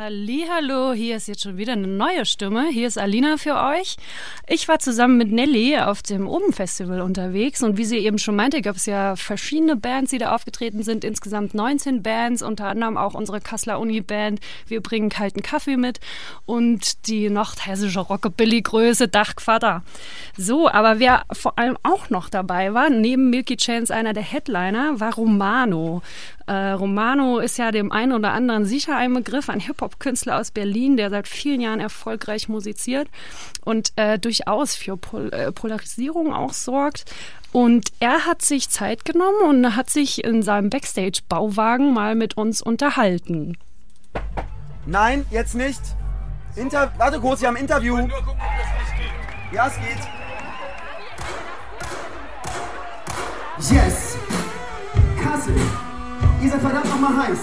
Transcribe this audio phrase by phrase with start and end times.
[0.00, 2.68] Hallo, hier ist jetzt schon wieder eine neue Stimme.
[2.68, 3.96] Hier ist Alina für euch.
[4.46, 8.36] Ich war zusammen mit Nelly auf dem Oben Festival unterwegs und wie sie eben schon
[8.36, 11.02] meinte, gab es ja verschiedene Bands, die da aufgetreten sind.
[11.02, 14.38] Insgesamt 19 Bands, unter anderem auch unsere Kasseler Uni Band.
[14.68, 15.98] Wir bringen kalten Kaffee mit
[16.46, 19.82] und die nordhessische Rockabilly-Größe Dachquader.
[20.36, 25.00] So, aber wer vor allem auch noch dabei war, neben Milky Chance einer der Headliner,
[25.00, 26.02] war Romano.
[26.46, 30.96] Äh, Romano ist ja dem einen oder anderen sicher ein Begriff, ein Hip-Hop-Künstler aus Berlin,
[30.96, 33.08] der seit vielen Jahren erfolgreich musiziert
[33.64, 37.04] und äh, durchaus für Pol äh, Polarisierung auch sorgt.
[37.52, 42.60] Und er hat sich Zeit genommen und hat sich in seinem Backstage-Bauwagen mal mit uns
[42.60, 43.56] unterhalten.
[44.86, 45.80] Nein, jetzt nicht.
[46.56, 47.96] Inter Warte kurz, wir haben ein Interview.
[47.96, 49.56] Nur gucken, ob das nicht geht.
[49.56, 50.08] Ja, es geht.
[53.70, 54.18] Yes!
[55.22, 55.54] Kassel!
[56.42, 57.38] Ihr seid verdammt nochmal heiß.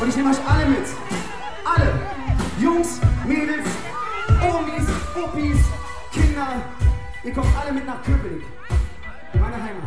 [0.00, 0.86] Und ich nehme euch alle mit.
[1.74, 1.92] Alle.
[2.60, 3.68] Jungs, Mädels,
[4.40, 5.58] Omis, Oppis,
[6.12, 6.62] Kinder.
[7.24, 8.44] Ihr kommt alle mit nach Köpenick.
[9.34, 9.82] Meine Heimat.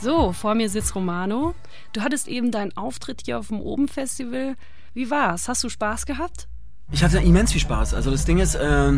[0.00, 1.54] So, vor mir sitzt Romano.
[1.92, 4.56] Du hattest eben deinen Auftritt hier auf dem Oben-Festival.
[4.94, 5.48] Wie war's?
[5.48, 6.48] Hast du Spaß gehabt?
[6.90, 7.94] Ich hatte immens viel Spaß.
[7.94, 8.92] Also das Ding ist, äh,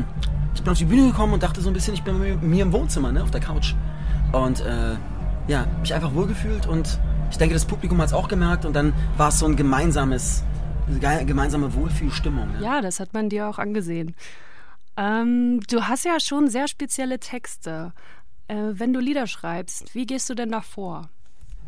[0.55, 2.63] ich bin auf die Bühne gekommen und dachte so ein bisschen, ich bin mit mir
[2.63, 3.75] im Wohnzimmer, ne, auf der Couch.
[4.33, 4.97] Und äh,
[5.47, 6.99] ja, mich einfach wohlgefühlt und
[7.31, 10.43] ich denke, das Publikum hat es auch gemerkt und dann war es so ein gemeinsames,
[11.27, 12.53] gemeinsame Wohlfühlstimmung.
[12.53, 12.63] Ne?
[12.63, 14.15] Ja, das hat man dir auch angesehen.
[14.97, 17.93] Ähm, du hast ja schon sehr spezielle Texte.
[18.49, 21.09] Äh, wenn du Lieder schreibst, wie gehst du denn da vor?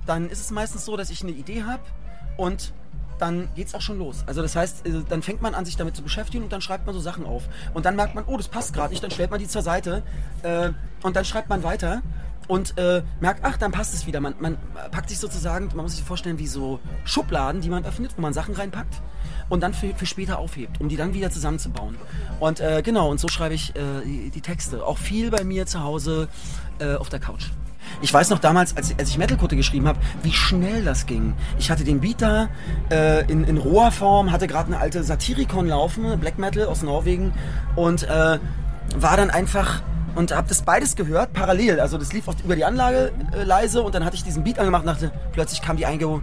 [0.06, 1.82] Dann ist es meistens so, dass ich eine Idee habe
[2.36, 2.72] und
[3.18, 4.24] dann geht es auch schon los.
[4.26, 6.86] Also das heißt, äh, dann fängt man an, sich damit zu beschäftigen und dann schreibt
[6.86, 7.48] man so Sachen auf.
[7.74, 10.02] Und dann merkt man, oh, das passt gerade nicht, dann stellt man die zur Seite
[10.42, 10.70] äh,
[11.02, 12.02] und dann schreibt man weiter
[12.48, 14.20] und äh, merkt, ach, dann passt es wieder.
[14.20, 14.56] Man, man
[14.90, 18.32] packt sich sozusagen, man muss sich vorstellen, wie so Schubladen, die man öffnet, wo man
[18.32, 19.00] Sachen reinpackt
[19.48, 21.96] und dann für, für später aufhebt, um die dann wieder zusammenzubauen.
[22.40, 24.84] Und äh, genau, und so schreibe ich äh, die, die, Texte.
[24.84, 26.28] Auch viel bei mir zu Hause
[26.78, 27.46] äh, auf der Couch.
[28.02, 31.34] Ich weiß noch damals, als, als ich Metalkutte geschrieben habe, wie schnell das ging.
[31.58, 32.48] Ich hatte den Beat da
[32.90, 37.32] äh, in, in roher Form, hatte gerade eine alte Satirikon laufen, Black Metal aus Norwegen
[37.76, 38.38] und äh,
[38.96, 39.82] war dann einfach
[40.16, 41.78] und habe das beides gehört, parallel.
[41.78, 44.82] Also das lief über die Anlage äh, leise und dann hatte ich diesen Beat angemacht
[44.82, 46.22] und dachte, plötzlich kam die Eingebung,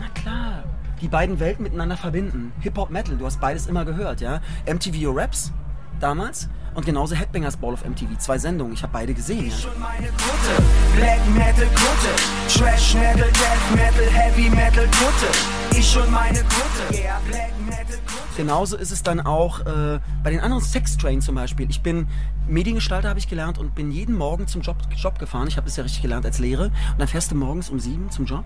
[0.00, 0.62] na klar,
[1.02, 2.52] die beiden Welten miteinander verbinden.
[2.60, 4.40] Hip-Hop, Metal, du hast beides immer gehört, ja.
[4.66, 5.52] MTV Raps
[6.00, 8.16] damals und genauso Headbangers Ball of MTV.
[8.18, 9.46] Zwei Sendungen, ich habe beide gesehen.
[9.46, 10.62] Ich und meine Kutte,
[10.96, 15.78] Black Metal Kutte, Trash Metal, Death Metal, Heavy Metal Kutte.
[15.78, 18.27] Ich und meine Kutte, yeah, Black Metal Kutte.
[18.38, 21.68] Genauso ist es dann auch äh, bei den anderen Sex Train zum Beispiel.
[21.70, 22.06] Ich bin
[22.46, 25.48] Mediengestalter habe ich gelernt und bin jeden Morgen zum Job, Job gefahren.
[25.48, 26.66] Ich habe das ja richtig gelernt als Lehre.
[26.66, 28.44] Und dann fährst du morgens um sieben zum Job,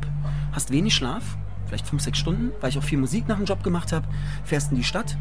[0.52, 1.36] hast wenig Schlaf,
[1.66, 4.08] vielleicht fünf, sechs Stunden, weil ich auch viel Musik nach dem Job gemacht habe,
[4.44, 5.18] fährst in die Stadt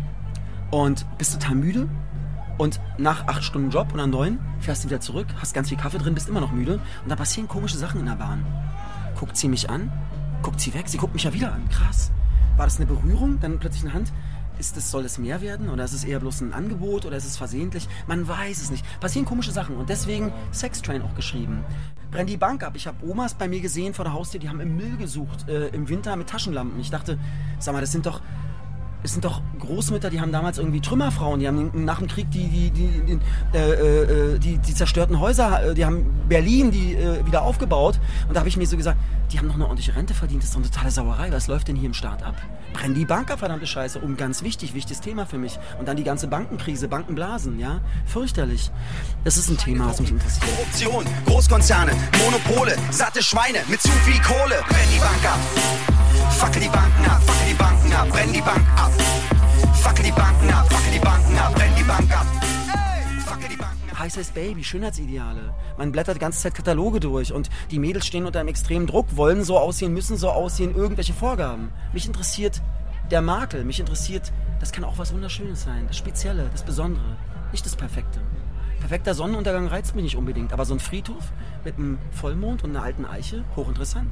[0.72, 1.90] und bist total müde,
[2.58, 5.98] und nach acht Stunden Job oder neun fährst du wieder zurück, hast ganz viel Kaffee
[5.98, 6.76] drin, bist immer noch müde.
[7.04, 8.46] Und da passieren komische Sachen in der Bahn.
[9.20, 9.92] Guckt sie mich an,
[10.44, 11.68] guckt sie weg, sie guckt mich ja wieder an.
[11.70, 12.12] Krass.
[12.58, 13.40] War das eine Berührung?
[13.40, 14.14] Dann plötzlich eine Hand.
[14.62, 17.26] Ist das, soll es mehr werden oder ist es eher bloß ein Angebot oder ist
[17.26, 17.90] es versehentlich?
[18.06, 18.86] Man weiß es nicht.
[19.00, 21.66] Passieren komische Sachen und deswegen Sextrain auch geschrieben.
[22.12, 22.74] Brenn die Bank ab.
[22.76, 25.70] Ich habe Omas bei mir gesehen vor der Haustür, die haben im Müll gesucht, äh,
[25.70, 26.80] im Winter mit Taschenlampen.
[26.80, 27.18] Ich dachte,
[27.58, 28.22] sag mal, das sind doch
[29.04, 32.48] es sind doch Großmütter, die haben damals irgendwie Trümmerfrauen, die haben nach dem Krieg die,
[32.48, 37.26] die, die, die, äh, äh, die, die zerstörten Häuser, äh, die haben Berlin die äh,
[37.26, 38.00] wieder aufgebaut.
[38.28, 38.98] Und da habe ich mir so gesagt,
[39.32, 41.32] die haben noch eine ordentliche Rente verdient, das ist doch eine totale Sauerei.
[41.32, 42.36] Was läuft denn hier im Staat ab?
[42.74, 44.00] Brenn die Bank ab, verdammte Scheiße.
[44.00, 45.58] Und ganz wichtig, wichtiges Thema für mich.
[45.80, 47.82] Und dann die ganze Bankenkrise, Bankenblasen, ja?
[48.06, 48.72] Fürchterlich.
[49.24, 50.46] Das ist ein Thema, was mich interessiert.
[50.46, 51.92] Korruption, Großkonzerne,
[52.24, 54.62] Monopole, satte Schweine mit zu viel Kohle.
[54.68, 55.40] Brenn die Bank ab.
[56.42, 58.92] Fackel die Banken ab, fackel die Banken ab, brenn die Bank ab.
[59.76, 62.26] Fackel die Banken ab, fackel die Banken ab, brenn die Bank ab.
[64.00, 65.54] Heiß heißt Baby, Schönheitsideale.
[65.78, 69.16] Man blättert die ganze Zeit Kataloge durch und die Mädels stehen unter einem extremen Druck,
[69.16, 71.72] wollen so aussehen, müssen so aussehen, irgendwelche Vorgaben.
[71.94, 72.60] Mich interessiert
[73.12, 77.18] der Makel, mich interessiert, das kann auch was Wunderschönes sein, das Spezielle, das Besondere,
[77.52, 78.20] nicht das Perfekte.
[78.80, 81.32] Perfekter Sonnenuntergang reizt mich nicht unbedingt, aber so ein Friedhof
[81.64, 84.12] mit einem Vollmond und einer alten Eiche, hochinteressant.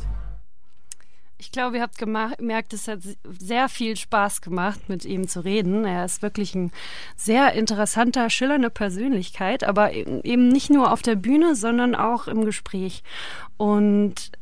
[1.41, 2.99] Ich glaube, ihr habt gemerkt, es hat
[3.39, 5.85] sehr viel Spaß gemacht, mit ihm zu reden.
[5.85, 6.71] Er ist wirklich ein
[7.15, 13.03] sehr interessanter, schillernder Persönlichkeit, aber eben nicht nur auf der Bühne, sondern auch im Gespräch.
[13.55, 14.33] Und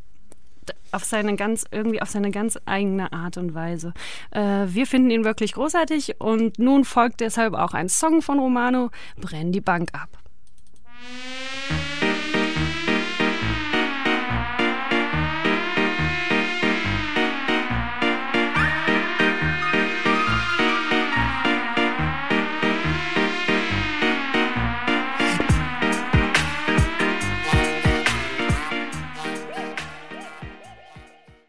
[0.92, 3.94] auf seine ganz, irgendwie auf seine ganz eigene Art und Weise.
[4.32, 8.90] Äh, wir finden ihn wirklich großartig und nun folgt deshalb auch ein Song von Romano,
[9.22, 10.10] Brenn die Bank ab.